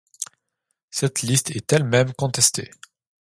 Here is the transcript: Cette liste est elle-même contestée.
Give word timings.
Cette 0.89 1.21
liste 1.21 1.51
est 1.51 1.71
elle-même 1.71 2.11
contestée. 2.13 2.71